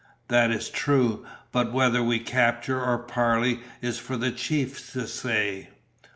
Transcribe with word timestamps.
"That 0.29 0.49
is 0.49 0.69
true, 0.69 1.23
but 1.51 1.71
whether 1.71 2.01
we 2.01 2.17
capture 2.17 2.83
or 2.83 2.97
parley 2.97 3.59
is 3.83 3.99
for 3.99 4.17
the 4.17 4.31
chiefs 4.31 4.93
to 4.93 5.05
say. 5.07 5.69